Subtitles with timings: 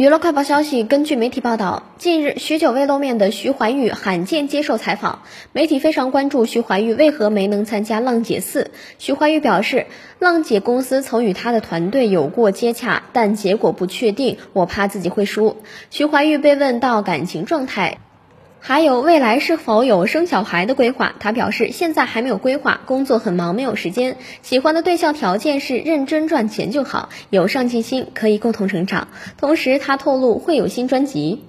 [0.00, 5.20] 娱乐快报消息，根据媒体报道，近日许久未露面的徐怀钰罕见接受采访，
[5.52, 8.62] 媒体非常关注徐怀钰为何没能参加《浪姐四》。
[8.98, 9.84] 徐怀钰表示，
[10.18, 15.58] 浪姐公司曾与他的团队有过接洽，但结果不确定，我怕自己会输。
[15.90, 17.98] 徐怀钰被问到感情状态。
[18.62, 21.14] 还有未来是否有生小孩的规划？
[21.18, 24.18] 他表示现在还没有规划，工作很忙，没有时间。
[24.42, 29.08] 喜欢的对象条件是认真赚钱就好，有上进心，可以共同成长。
[29.38, 31.42] 同时，他透露会有新专辑。